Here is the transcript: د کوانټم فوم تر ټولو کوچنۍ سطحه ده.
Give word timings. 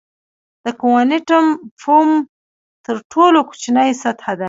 د 0.63 0.65
کوانټم 0.81 1.45
فوم 1.81 2.09
تر 2.85 2.95
ټولو 3.13 3.39
کوچنۍ 3.49 3.89
سطحه 4.03 4.33
ده. 4.35 4.39